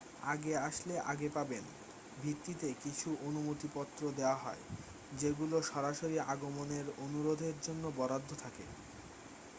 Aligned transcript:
আগে 0.25 0.53
আসলে 0.67 0.93
আগে 1.11 1.27
পাবেন 1.35 1.63
ভিত্তিতে 2.17 2.67
কিছু 2.83 3.09
অনুমতিপত্র 3.27 4.01
দেয়া 4.17 4.37
হয় 4.37 4.63
যেগুলো 5.13 5.55
সরাসরি 5.71 6.17
আগমনের 6.27 6.85
অনুরোধের 7.05 7.55
জন্য 7.63 7.83
বরাদ্দ 7.97 8.29
থাকে 8.43 8.65